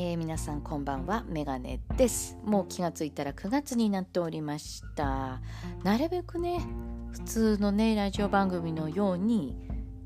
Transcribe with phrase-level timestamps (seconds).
[0.00, 2.38] えー、皆さんこんばんはメガネです。
[2.44, 5.40] もう気がついたら9月になっておりました。
[5.82, 6.60] なるべくね
[7.10, 9.56] 普通のねラジオ番組のように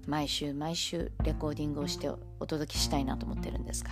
[0.06, 2.08] 毎週毎週レコーディングをして
[2.40, 3.90] お届けしたいなと思ってるんですが。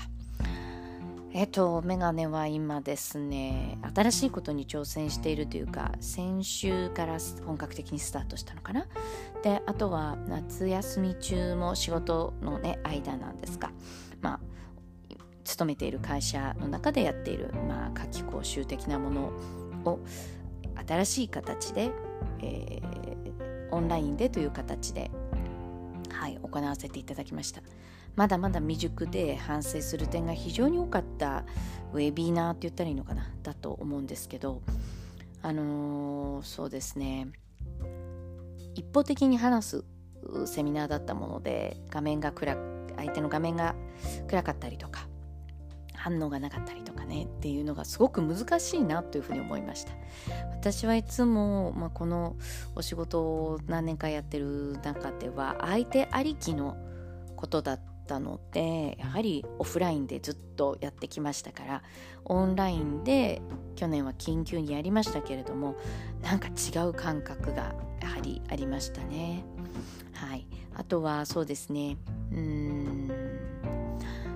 [1.35, 8.87] えっとメガネは今ですね新しいことに挑戦しているというか先週から本格的にスタートしたのかな。
[9.43, 13.71] であとは夏休み中も仕事のね間なんですが
[14.23, 14.41] まあ
[15.61, 19.33] 勤めている会社の中でやっている、まあ、夏季講習的なもの
[19.85, 20.01] を
[20.89, 21.91] 新しい形で、
[22.41, 25.11] えー、オンラインでという形で、
[26.11, 27.61] はい、行わせていただきました。
[28.17, 31.45] まだまだ未熟で反省する点が非常に多かった
[31.93, 34.63] ウェビナーって言ったらいいのかなだと思うんですけど
[35.43, 37.29] あのー、そうですね。
[38.75, 39.85] 一方的に話す
[40.47, 42.57] セミナーだったもので画面が暗
[42.97, 43.75] 相手の画面が
[44.27, 45.10] 暗かったりとか
[46.01, 49.93] 反応がなかったりとかねっていうのがすごく難しいなというふうに思いました。
[50.51, 52.37] 私はいつも、まあ、この
[52.75, 56.77] お仕事を何年かやってる中では相手ありきの
[57.37, 61.83] ことだったのでやはりオフラインでずっとやってきましたから
[62.25, 63.41] オンラインで
[63.77, 65.77] 去年は緊急にやりましたけれども
[66.23, 69.45] なんか違う感覚がやはりありましたね。
[70.13, 70.47] はい。
[70.75, 71.97] あとはそうですね。
[72.33, 73.11] うん。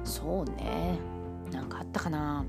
[0.05, 1.14] そうね。
[1.95, 2.45] ったかな。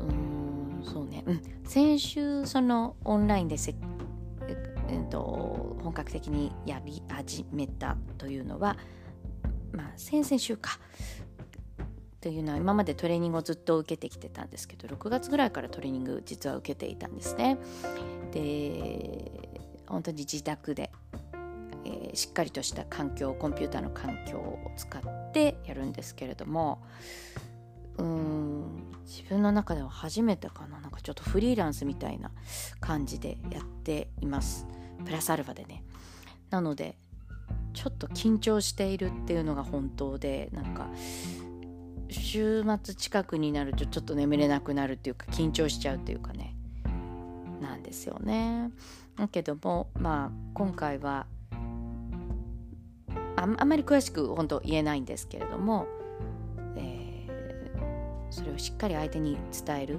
[0.00, 1.22] うんそうね。
[1.26, 1.42] うん。
[1.64, 3.74] 先週そのオンラインでせ
[4.88, 8.76] えっと、本格的にやり始めたというのは、
[9.72, 10.78] まあ、先々週か。
[12.20, 17.58] というのは今までトレーニングをずっと受けてきてたんですけど6月ぐらいからトレーニング実は受けていたんですね。
[18.32, 19.48] で
[19.86, 20.90] 本当に自宅で
[21.86, 26.82] えー、しっかりとした環境コンピューターの環境を使ってやるんですけれども
[27.98, 30.80] うーん自分の中では初めてかな。
[30.80, 32.32] なんかちょっとフリーランスみたいな
[32.80, 34.66] 感じでやっています。
[35.04, 35.84] プラスアルファでね。
[36.50, 36.96] なので
[37.72, 40.88] ちょっと緊張しているっていうのが本当でなんか
[42.10, 46.56] 週末近くになるとちょっと眠れなくなるっていうか緊張しちゃうっていうかね。
[47.60, 48.70] なんですよね。
[49.16, 51.26] だけどもまあ今回は
[53.36, 55.86] あんまり詳しく本当言えないんですけれども、
[56.76, 59.36] えー、それをしっかり相手に
[59.66, 59.98] 伝える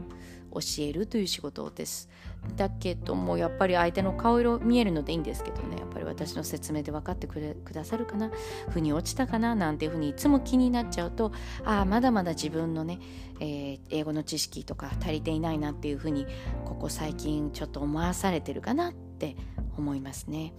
[0.52, 2.10] 教えるという仕事です。
[2.56, 5.78] だけどもやっぱり相手の顔色見えるのでいいんですけどね。
[5.78, 8.32] やっぱり私の説明で分かってくれくださるかな？
[8.70, 9.56] 腑に落ちたかな？
[9.56, 11.32] なんていうふうにいつも気になっちゃうと
[11.66, 13.00] ああまだまだ自分のね、
[13.40, 16.26] えー、英語の知識とか足りていないなっていうふうに
[16.66, 19.36] ここ最近ちょっと思わされてるかなって
[19.78, 20.54] 思いますね。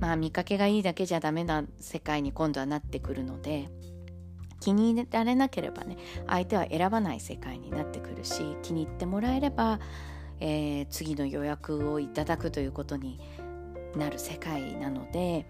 [0.00, 3.68] まあ見かけがいいだけじゃダメな世界に今度はなってくるので
[4.60, 5.96] 気に入られなければね
[6.26, 9.78] 相手は選ばない世界になってくるし気に入ってもらえれば、
[10.40, 13.20] えー、次の予約をいただくということに
[13.96, 15.46] なる世界なので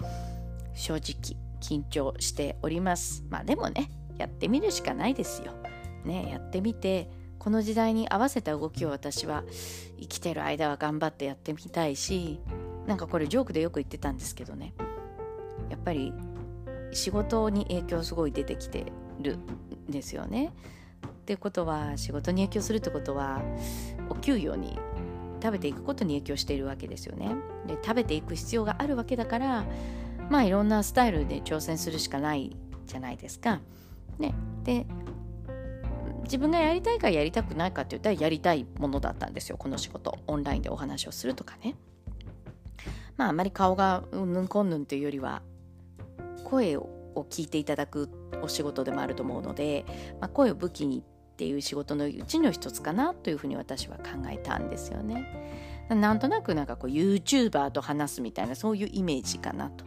[0.74, 5.52] 正直緊張しておりますまあでもねやってみるしかないですよ。
[6.04, 9.44] ねやってみてこの時代に合わせた動きを私は
[10.00, 12.40] 生きてる間は頑張ってやってみたいし
[12.86, 14.74] なんかこれジョークでよく言ってたんですけどね
[15.70, 16.12] やっぱり
[16.92, 20.52] 仕事に影響すごい出てきてるんですよね。
[21.06, 23.40] ってことは仕事に影響するってことは
[24.10, 24.78] お給料に
[25.42, 27.34] 食べていくことに影響しているわけですよね。
[27.66, 29.64] で食べていく必要があるわけだから
[30.30, 32.56] まあいろんなスタイルで挑戦するしかない
[32.86, 33.60] じゃないですか。
[34.18, 34.86] ね、で
[36.22, 41.74] 自分がやりたいかやりたくないかって言ったらやりたいものだったんですよこの仕事オンラインでお話をするとかね。
[43.16, 45.42] まああまり顔がうんぬんこんぬんというよりは
[46.44, 46.88] 声を
[47.30, 48.10] 聞いていただく
[48.42, 49.84] お仕事でもあると思うので、
[50.20, 55.26] まあ、声を武器にっていう仕事のうちの一つかなというふうに私は考えたんですよね。
[55.88, 59.84] なんとなくなんかこう YouTuber と話すみたいなそういうイメージかなと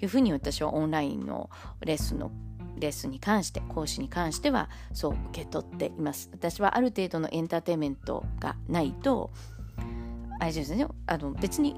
[0.00, 1.50] いうふうに私はオンラインの
[1.80, 2.30] レッスンの
[2.78, 9.32] レッスンに関して講師に関してはそう受け取っています私はある程度のエンターテインメントがないと
[10.38, 11.74] あれですねあの別に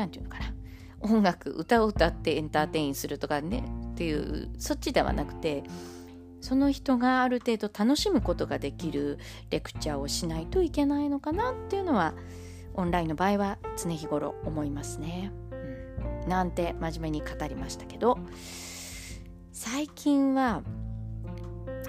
[0.00, 0.54] 何て言うのかな。
[1.02, 3.64] 音楽歌を歌ってエンターテインするとかね。
[3.92, 5.62] っていうそっちではなくて
[6.40, 9.18] その人がある程度楽しむことができる
[9.50, 12.14] レクチャーをしないといけないのかなっていうのは
[12.74, 15.32] オンラインの場合は常日頃思いますね。
[16.22, 18.18] うん、なんて真面目に語りましたけど。
[19.52, 20.62] 最近は、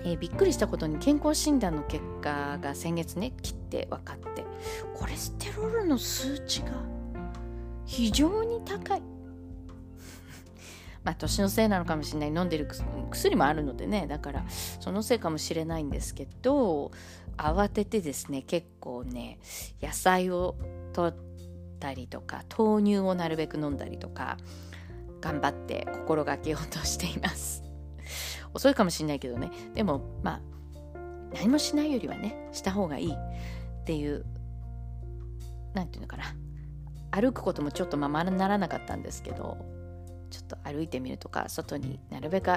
[0.04, 4.44] えー、びっくりしたことに健康診断の結果が先月ね切って分かって。
[4.94, 6.72] コレステロールの数値が
[7.92, 9.02] 非常に高い。
[11.04, 12.30] まあ年のせいなのかもしれない。
[12.30, 12.66] 飲んでる
[13.12, 14.08] 薬もあるのでね。
[14.08, 14.46] だから
[14.80, 16.92] そのせいかもしれないんですけど
[17.36, 19.40] 慌ててですね結構ね
[19.82, 20.56] 野菜を
[20.94, 21.16] 取っ
[21.82, 24.38] たりとか豆乳をなるべく飲んだりとか
[25.20, 27.62] 頑張って心がけようとしています。
[28.56, 29.52] 遅いかもしれないけどね。
[29.74, 30.42] でもまあ
[31.34, 34.26] 何もしないよりはねした方がいいっていう
[35.74, 36.24] 何て言うのかな。
[37.12, 39.58] 歩くこともちょっとままならなかったんですけど
[40.30, 42.52] ちょっと歩いてみるとか外になるべく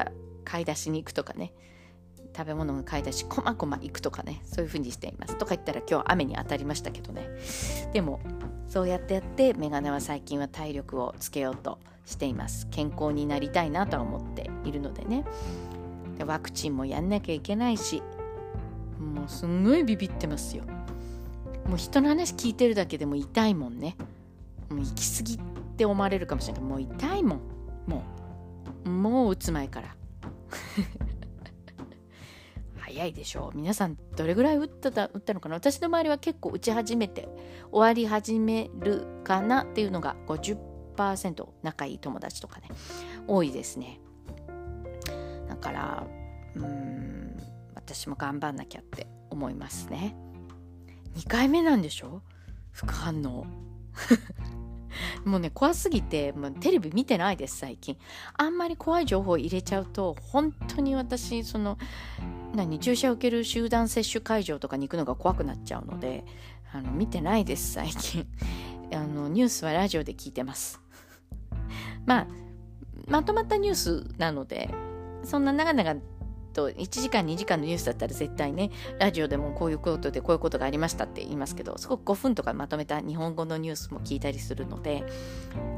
[0.44, 1.52] 買い出しに行くとかね。
[2.36, 4.42] 食べ物が買い出しこまこま行くとかね。
[4.44, 5.38] そういうふうにしています。
[5.38, 7.28] とか言ったら今日雨に当たりましたけどね。
[7.92, 8.20] でも
[8.66, 12.66] そうやってやってメガネは最近は体力をつけようとしています。
[12.70, 15.24] 健康になりたいなとは思っているのでね。
[16.18, 18.02] でワクチンもやんなきゃいけないし
[18.98, 20.64] もうすんごいビビってますよ。
[21.66, 23.96] もう人の話聞いてるだけでも痛いもんね。
[24.70, 25.38] もう行き過ぎっ
[25.76, 27.40] て思われるかもしれないもう痛いもん。
[27.86, 28.02] も
[28.84, 28.88] う。
[28.88, 29.96] もう打つ前から。
[32.78, 33.56] 早いでしょう。
[33.56, 35.56] 皆さんどれぐらい打った打ったのかな。
[35.56, 37.28] 私の周りは結構打ち始めて
[37.72, 42.68] 終わり始めるかなっていうのが50%仲いい友達とかね。
[43.26, 44.00] 多いですね。
[45.48, 46.06] だから
[46.54, 47.36] うん
[47.74, 50.14] 私も頑張んなきゃって思いますね。
[51.16, 52.22] 2回目なんでしょ？
[52.70, 53.46] 副反応
[55.24, 57.96] もうね怖すぎてもうテレビ見てないです最近。
[58.36, 61.78] あんまり怖い情報入れちゃうと本当に私その
[62.54, 66.24] 何注射を受ける集団接種会場とかに行くのが怖くなっちゃうので
[66.72, 68.26] あの見てないです最近。
[68.92, 70.80] あのニュースはラジオで聞いてます。
[72.06, 72.26] まあ
[73.08, 74.70] まとまったニュースなので
[75.24, 76.00] そんな長々
[76.54, 85.04] と1時間2時間のニュースだったら絶対ねラジオでもこういうことでこういうことがありましたって言いますけどすごく5分とかまとめた日本語のニュースも聞いたりするので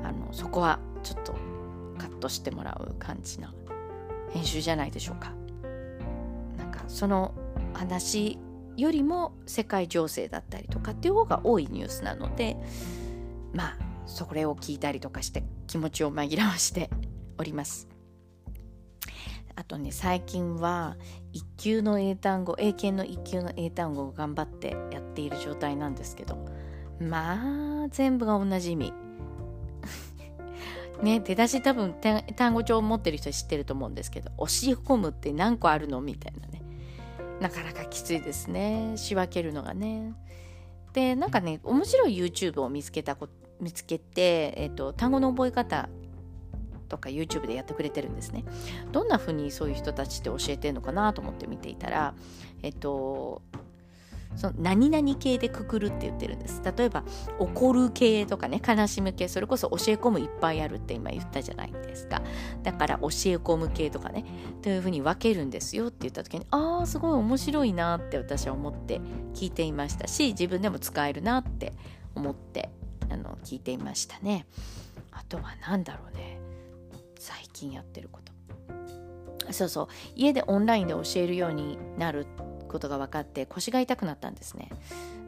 [0.05, 1.35] あのそこはちょっと
[1.99, 3.53] カットしてもらう感じな
[4.31, 5.33] 編集じゃないでしょうか。
[6.59, 7.35] なんかその
[7.73, 8.39] 話
[8.77, 12.57] よりも世界情勢だったりとかっていう方が多いニュースなので
[13.55, 13.77] まあ
[14.07, 16.91] それを聞いたりとかして気持ちを紛らわして
[17.39, 17.96] おります。
[19.57, 20.97] あとね最近は
[21.33, 26.67] 1級の英単語英検の1級の英単語を頑張ってやっている状態なんですけど。
[27.01, 28.93] まあ全部が同じ意味。
[31.03, 31.95] ね出だし多分
[32.37, 36.63] 単語帳持ってる人知ってると思うんですけど押し込むって何個あるのみたいなね。
[37.41, 38.95] なかなかきついですね。
[38.97, 40.15] 仕分けるのがね。
[40.93, 43.17] でなんかね面白い YouTube を見つけた
[43.61, 45.89] 見つけて、えーと単語の覚え方
[46.87, 48.45] とか YouTube でやってくれてるんですね。
[48.93, 52.15] どんな風にそういう人たちって教えてるのかなと思って見ていたら、
[52.63, 53.43] えっと、
[54.35, 56.61] その何々系でくくるって言ってるんです。
[56.77, 57.05] 例えば、
[57.39, 62.23] 怒る系とかね、悲しむ系、それこそ教え込むいっぱいあるって今言ったじゃないですか。
[62.63, 63.09] だから教え
[63.39, 64.25] 込む系とかね、
[64.63, 69.01] というふうに分けるんですよって言った時に、ああ、すごい面白いなって私は思って
[69.35, 71.73] 聞いていましたし、自分でも使えるなって
[72.15, 72.71] 思って
[73.11, 74.47] あの聞いていましたね。
[75.13, 76.46] あとは何だろうね。
[77.19, 79.53] 最近やってること。
[79.53, 79.89] そうそう。
[80.15, 82.27] 家でオンラインで教えるようになる
[82.69, 84.71] ことが分かって腰が痛くなったんですね。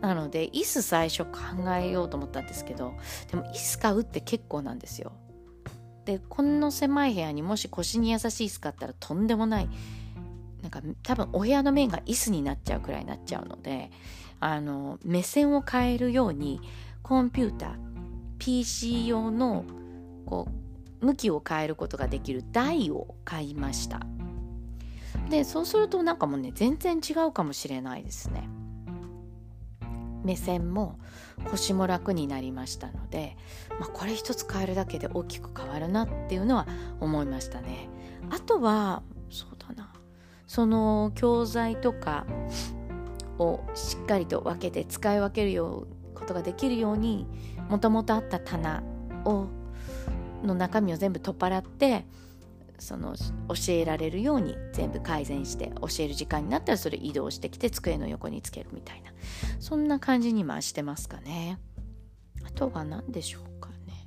[0.00, 1.38] なので椅子最初考
[1.76, 2.94] えようと思ったんですけど
[3.30, 5.12] でも椅子買うって結構なんですよ。
[6.04, 9.68] でこの狭い部屋にもし腰に優しい椅子買ったらとんでもない
[10.62, 13.90] なんか多分お部屋の面が椅子になっちゃうくらいになっちゃうので
[14.40, 16.60] あの目線を変えるように
[17.02, 17.76] コンピューター
[18.38, 19.64] PC 用の
[20.24, 20.67] こう
[21.00, 24.00] 向きを変えることができる台を買いました。
[25.30, 28.48] でそうするとなんかもうね全然違うかもしれないですね。
[30.24, 30.98] 目線も
[31.50, 33.36] 腰も楽になりましたので、
[33.78, 36.66] まあ、これ一つ変えるだけで大きく変わるなっていうのは
[37.00, 37.88] 思いましたね。
[38.30, 39.92] あとはそうだな。
[40.46, 42.26] その教材とか
[43.38, 47.26] をしっかりと分けて使い分けるようことができるように
[47.68, 48.82] もともとあった棚
[49.24, 49.46] を
[50.44, 52.04] の中身を全部取っ払って
[52.78, 53.14] その
[53.48, 59.12] 教えられるように全部改善して教える時間になったらそれ移動してきて机の横につけるみたいな。
[59.58, 61.58] そんな感じに回してますかね。
[62.46, 64.06] あとは何でしょうかね。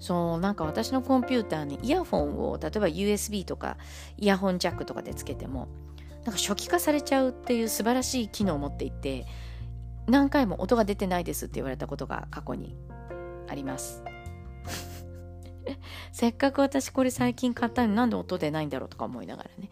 [0.00, 3.76] そうなんか私のコンピューターにイヤホンを例えば USB とか
[4.16, 5.68] イヤホンジャックとかでつけても
[6.24, 9.26] なんか初期化されちゃうっていう素晴らしい機能を持っていて
[10.06, 12.76] 何回も音が出てないですって言われたことが過去に
[13.48, 14.02] あります。
[16.12, 19.70] せっかく私これ最近買ったのになんで音出ないんだろうとか思いながらね。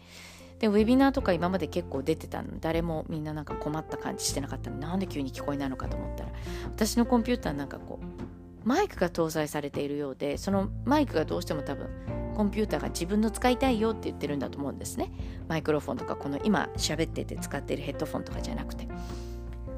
[0.59, 2.59] でウェビナーとか今まで結構出てたの。
[2.59, 4.77] 誰もみんななんか困った感じしてなかったの。
[4.77, 6.31] になんで急に聞こえないのかと思ったら
[6.65, 11.87] 私のコンピューターなんかこうマイクが搭載されているようでそのマイクがどうしても多分
[12.35, 15.11] コンピューターが自分の使いたいよって言ってるんだと思うんですね。
[15.47, 18.87] マイクロフォンとかこの今喋ってて使ってるヘッドフォンとかじゃなくて。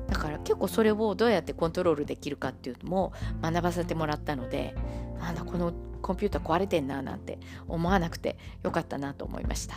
[0.09, 4.75] だから結構それをどうやってコントロールできるかっていうのも学ばせてもらったので
[5.19, 9.75] なんだこのコンピューター壊れてんななんて思わなくてよかったなと思いました。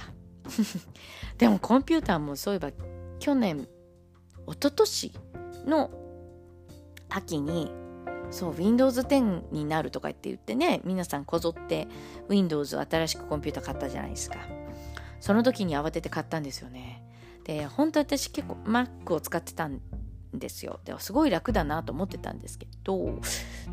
[1.39, 2.71] でもコンピューターもそういえば
[3.19, 3.69] 去年
[4.47, 5.13] 一昨年
[5.67, 5.91] の
[7.11, 7.71] 秋に
[8.31, 11.87] そう Windows 10になるとかって言ってね皆さんこぞって
[12.29, 14.39] Windows 新しくコンピューター買ったじゃないですか。
[15.21, 17.05] その時に慌てて買ったんですよね。
[17.45, 19.81] で本当私結構 Mac を使ってたん
[20.35, 20.81] ですよ。
[20.85, 23.21] ですごい楽だなと思ってたんですけど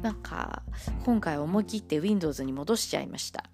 [0.01, 0.63] なんか
[1.05, 3.45] 今回思い切って Windows に戻しちゃいました。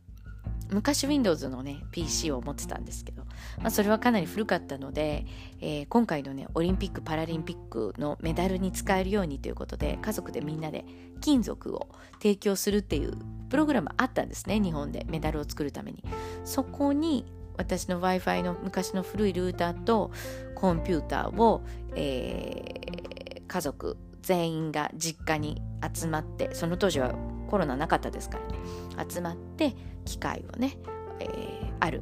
[0.72, 3.24] 昔 Windows のね PC を持ってたんですけど、
[3.60, 5.26] まあ、それはかなり古かったので、
[5.62, 10.86] えー、今回のねオリンピック・パラリンピックのメダルに使えるようにということで家族でみんなで
[11.22, 13.14] 金属を提供するっていう
[13.50, 15.06] プログラムあったんですね日本で。
[15.08, 16.04] メダルを作るために。
[16.44, 17.26] そこに
[17.58, 20.12] 私の Wi-Fi の昔の古いルーターと
[20.56, 21.64] コンピューターを、
[21.96, 25.62] えー、家族全員が実家に
[25.94, 27.14] 集まってその当時は
[27.48, 28.56] コロナなかったですからね。
[29.10, 30.78] 集まって機械をね、
[31.20, 32.02] えー、ある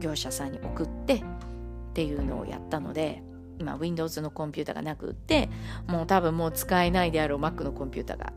[0.00, 1.22] 業者さんに送ってっ
[1.94, 3.22] ていうのをやったので
[3.58, 5.50] 今 Windows のコンピューターがなくって
[5.86, 8.32] もう多分もう使えないであろう Mac のコンピューターが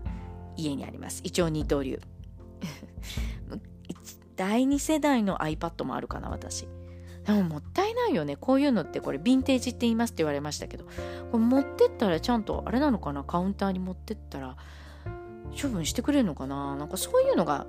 [0.56, 1.22] 家にあります。
[1.24, 2.00] 一応二刀流。
[4.36, 6.68] 第2世代の iPad もあるかな私。
[7.26, 8.36] でももったいないよね。
[8.36, 10.86] こういうのってこれヴィンテージって言いますって言われましたけど。
[11.32, 13.24] これ持ってったらちゃんとあれなのかな？
[13.24, 14.58] カウンターに持ってったら
[15.62, 16.76] 処分してくれるのかな？
[16.76, 17.66] なんかそういうのが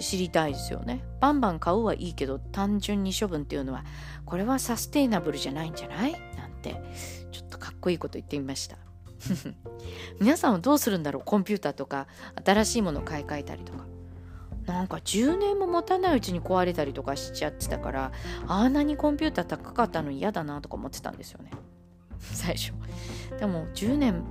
[0.00, 1.04] 知りたいですよね。
[1.20, 3.84] バンバン買うはいいけど単純に処分っていうのは
[4.24, 6.12] これはサステイナブルじゃないんじゃない？
[6.36, 6.82] なんて
[7.32, 8.78] ちょっとかっこいいこと言ってみました。
[10.20, 11.22] 皆さんはどうするんだろう？
[11.24, 12.06] コンピューターとか
[12.44, 13.84] 新しいものを買い替えたりとか。
[14.66, 18.12] なんか10年も持たないうちに壊れたりとかしちゃってたから
[18.48, 21.50] あんなにコンピューター高かったの嫌だなとか思ってたんですよね。
[22.18, 22.72] 最初。
[23.38, 24.24] でも10年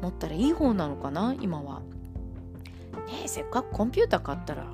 [0.00, 1.80] 持ったらいい方なのかな今は。
[3.06, 4.64] ねえせっかくコンピューター買ったら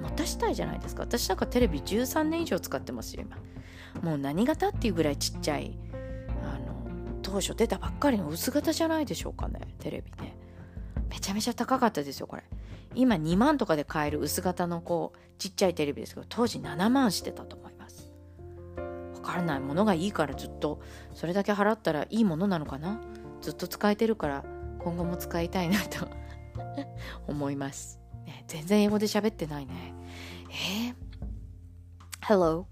[0.00, 1.02] 持たしたいじゃないですか。
[1.02, 3.36] 私なんかテレビ13年以上使ってますよ今。
[4.02, 5.76] もう何型っていうぐらいちっちゃい
[6.44, 10.36] あの当初出たばっかりの薄型じゃないでしょうかねテレビね。
[11.10, 12.44] めちゃめちゃ高かったですよこれ。
[12.94, 18.12] 今2万とかで買える薄型のこうちっちゃいテレビですけど当時7万してたと思います。
[19.14, 20.80] わからないものがいいからずっと
[21.14, 23.00] それだけ払ったらいいものなのかな？
[23.40, 24.44] ずっと使えてるから
[24.80, 26.08] 今後も使いたいなと
[27.26, 29.94] 思います、ね、全然英語で喋ってないね。
[30.50, 30.94] えー、
[32.22, 32.66] Hello.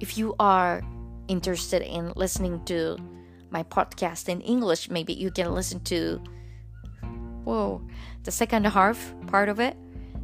[0.00, 0.82] If you are
[1.26, 2.96] interested in listening to
[3.50, 6.20] my podcast in English maybe you can listen to
[7.44, 7.80] whoa
[8.28, 9.74] the second half part of it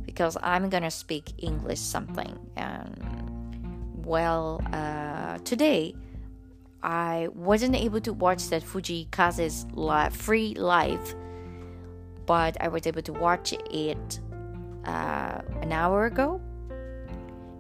[0.05, 2.39] because I'm gonna speak English something.
[2.55, 5.95] And well, uh, today
[6.83, 11.15] I wasn't able to watch that Fuji Kaze's live, free live,
[12.27, 14.21] but I was able to watch it
[14.85, 16.43] uh, an hour ago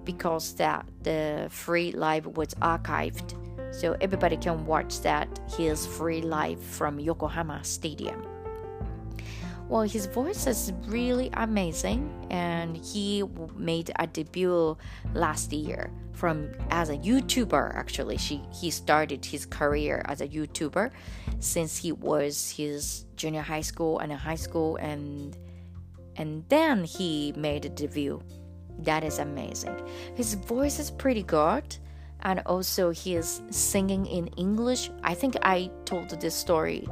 [0.05, 3.33] because that the free live was archived
[3.73, 8.34] so everybody can watch that his free live from Yokohama Stadium.
[9.69, 13.25] Well, his voice is really amazing, and he
[13.57, 14.77] made a debut
[15.15, 17.75] last year from as a YouTuber.
[17.75, 20.91] Actually, she he started his career as a YouTuber
[21.41, 25.37] since he was his junior high school and high school, and
[26.17, 28.21] and then he made a debut.
[28.81, 29.77] That is amazing.
[30.15, 31.77] His voice is pretty good
[32.23, 34.91] and also he is singing in English.
[35.03, 36.89] I think I told this story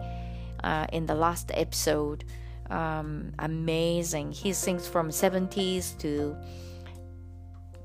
[0.62, 2.24] uh, in the last episode
[2.70, 4.32] um, amazing.
[4.32, 6.36] He sings from 70s to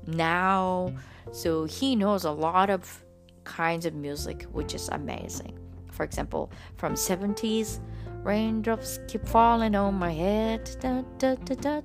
[0.06, 0.92] now,
[1.32, 3.04] so he knows a lot of
[3.44, 5.58] kinds of music, which is amazing.
[5.90, 7.80] For example, from 70s,
[8.22, 11.80] raindrops keep falling on my head, da, da, da,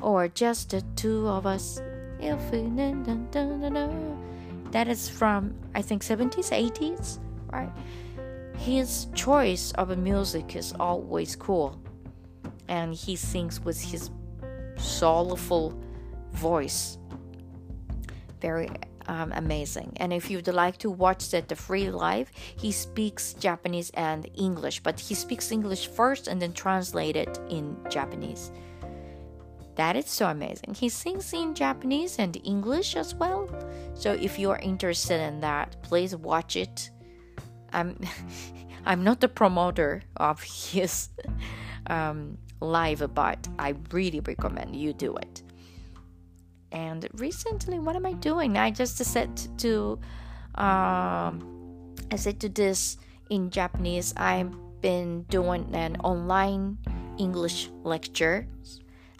[0.00, 1.80] or just the two of us.
[4.72, 7.18] That is from I think 70s, 80s,
[7.52, 7.70] right?
[8.62, 11.82] His choice of music is always cool.
[12.68, 14.10] And he sings with his
[14.76, 15.76] soulful
[16.30, 16.96] voice.
[18.40, 18.70] Very
[19.08, 19.92] um, amazing.
[19.96, 24.80] And if you'd like to watch that the free live he speaks japanese and english.
[24.80, 28.52] But he speaks english first and then translate it in japanese.
[29.74, 30.74] That is so amazing.
[30.74, 33.48] He sings in japanese and english as well.
[33.94, 36.91] So if you are interested in that please watch it
[37.72, 37.98] I'm
[38.84, 41.08] I'm not the promoter of his
[41.86, 45.42] um, live but I really recommend you do it.
[46.72, 48.56] And recently, what am I doing?
[48.56, 50.00] I just said to,
[50.54, 52.96] um, I said to this
[53.28, 54.14] in Japanese.
[54.16, 54.50] I've
[54.80, 56.78] been doing an online
[57.18, 58.48] English lecture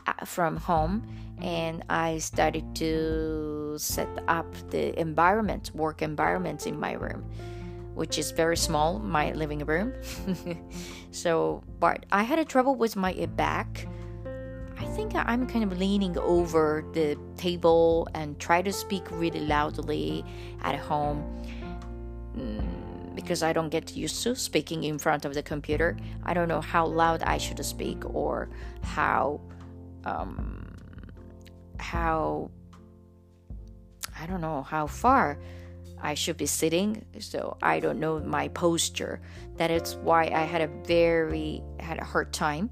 [0.06, 1.06] uh, from home,
[1.42, 7.22] and I started to set up the environment, work environment in my room,
[7.94, 9.92] which is very small, my living room.
[11.10, 13.86] so, but I had a trouble with my back
[14.82, 20.24] I think I'm kind of leaning over the table and try to speak really loudly
[20.62, 21.22] at home
[22.36, 25.96] mm, because I don't get used to speaking in front of the computer.
[26.24, 28.48] I don't know how loud I should speak or
[28.82, 29.40] how
[30.04, 30.66] um,
[31.78, 32.50] how
[34.18, 35.38] I don't know how far
[36.02, 37.04] I should be sitting.
[37.20, 39.20] So I don't know my posture.
[39.56, 42.70] That is why I had a very had a hard time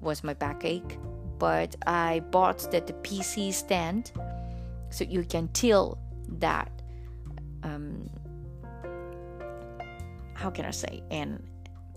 [0.00, 0.98] was my backache
[1.38, 4.12] but I bought that the PC stand
[4.90, 5.98] so you can tilt
[6.38, 6.70] that
[7.62, 8.08] um,
[10.34, 11.42] how can I say and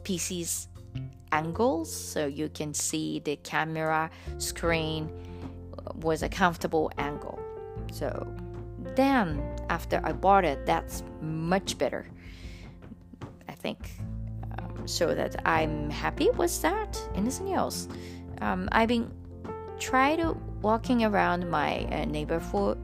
[0.03, 0.67] PC's
[1.31, 5.11] angles so you can see the camera screen
[5.95, 7.39] was a comfortable angle
[7.91, 8.27] so
[8.97, 12.05] then after I bought it that's much better
[13.47, 13.91] I think.
[14.57, 17.87] Um, so that I'm happy with that anything else.
[18.41, 19.11] Um, I've been
[19.79, 20.21] tried
[20.61, 22.79] walking around my uh, neighborhood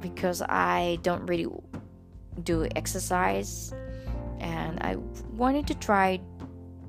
[0.00, 1.46] because I don't really
[2.42, 3.72] do exercise
[4.40, 4.96] and I
[5.36, 6.20] wanted to try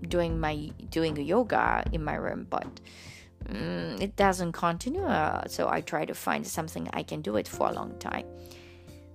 [0.07, 2.67] doing my doing yoga in my room but
[3.49, 7.47] um, it doesn't continue uh, so I try to find something I can do it
[7.47, 8.25] for a long time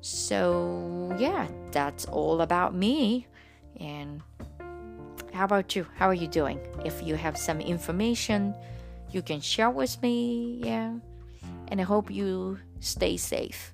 [0.00, 3.26] so yeah that's all about me
[3.80, 4.22] and
[5.32, 8.54] how about you how are you doing if you have some information
[9.10, 10.60] you can share with me.
[10.62, 10.94] Yeah.
[11.68, 13.72] And I hope you stay safe.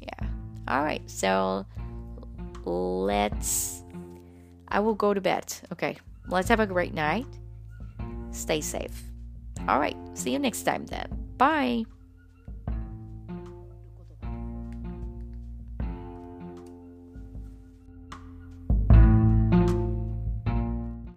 [0.00, 0.28] Yeah.
[0.68, 1.02] All right.
[1.08, 1.66] So
[2.64, 3.82] let's.
[4.68, 5.52] I will go to bed.
[5.72, 5.96] Okay.
[6.28, 7.26] Let's have a great night.
[8.32, 9.02] Stay safe.
[9.68, 9.96] All right.
[10.14, 11.08] See you next time then.
[11.38, 11.84] Bye.